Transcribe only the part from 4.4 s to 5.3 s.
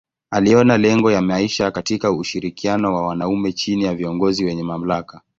wenye mamlaka.